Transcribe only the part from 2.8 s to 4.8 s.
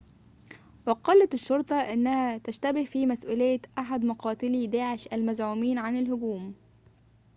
في مسؤولية أحد مقاتلي